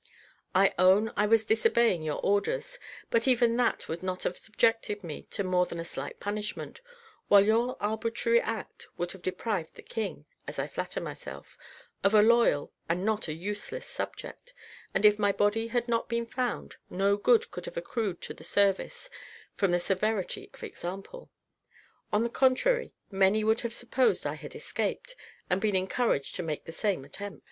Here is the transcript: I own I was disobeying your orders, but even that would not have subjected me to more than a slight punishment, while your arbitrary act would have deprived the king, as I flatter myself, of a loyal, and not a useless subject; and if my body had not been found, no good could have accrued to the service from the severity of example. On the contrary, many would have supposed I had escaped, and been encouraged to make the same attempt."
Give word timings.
I 0.55 0.73
own 0.79 1.11
I 1.15 1.27
was 1.27 1.45
disobeying 1.45 2.01
your 2.01 2.19
orders, 2.25 2.79
but 3.11 3.27
even 3.27 3.55
that 3.57 3.87
would 3.87 4.01
not 4.01 4.23
have 4.23 4.35
subjected 4.35 5.03
me 5.03 5.21
to 5.29 5.43
more 5.43 5.67
than 5.67 5.79
a 5.79 5.85
slight 5.85 6.19
punishment, 6.19 6.81
while 7.27 7.45
your 7.45 7.77
arbitrary 7.79 8.41
act 8.41 8.87
would 8.97 9.11
have 9.11 9.21
deprived 9.21 9.75
the 9.75 9.83
king, 9.83 10.25
as 10.47 10.57
I 10.57 10.65
flatter 10.65 10.99
myself, 11.01 11.55
of 12.03 12.15
a 12.15 12.23
loyal, 12.23 12.73
and 12.89 13.05
not 13.05 13.27
a 13.27 13.33
useless 13.33 13.85
subject; 13.85 14.55
and 14.91 15.05
if 15.05 15.19
my 15.19 15.31
body 15.31 15.67
had 15.67 15.87
not 15.87 16.09
been 16.09 16.25
found, 16.25 16.77
no 16.89 17.15
good 17.15 17.51
could 17.51 17.65
have 17.67 17.77
accrued 17.77 18.23
to 18.23 18.33
the 18.33 18.43
service 18.43 19.07
from 19.53 19.69
the 19.69 19.77
severity 19.79 20.49
of 20.55 20.63
example. 20.63 21.29
On 22.11 22.23
the 22.23 22.27
contrary, 22.29 22.95
many 23.11 23.43
would 23.43 23.61
have 23.61 23.71
supposed 23.75 24.25
I 24.25 24.33
had 24.33 24.55
escaped, 24.55 25.15
and 25.47 25.61
been 25.61 25.75
encouraged 25.75 26.35
to 26.37 26.41
make 26.41 26.65
the 26.65 26.71
same 26.71 27.05
attempt." 27.05 27.39